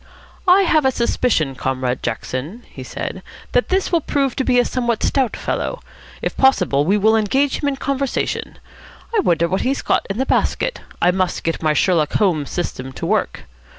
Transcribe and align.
"I 0.47 0.63
have 0.63 0.83
a 0.83 0.89
suspicion, 0.89 1.53
Comrade 1.53 2.01
Jackson," 2.01 2.63
he 2.67 2.81
said, 2.81 3.21
"that 3.51 3.69
this 3.69 3.91
will 3.91 4.01
prove 4.01 4.35
to 4.37 4.43
be 4.43 4.57
a 4.57 4.65
somewhat 4.65 5.03
stout 5.03 5.37
fellow. 5.37 5.79
If 6.23 6.35
possible, 6.35 6.85
we 6.85 6.97
will 6.97 7.15
engage 7.15 7.61
him 7.61 7.69
in 7.69 7.75
conversation. 7.75 8.57
I 9.15 9.19
wonder 9.19 9.47
what 9.47 9.61
he's 9.61 9.83
got 9.83 10.07
in 10.09 10.17
the 10.17 10.25
basket. 10.25 10.81
I 11.03 11.11
must 11.11 11.43
get 11.43 11.61
my 11.61 11.73
Sherlock 11.73 12.13
Holmes 12.13 12.49
system 12.49 12.91
to 12.93 13.05
work. 13.05 13.43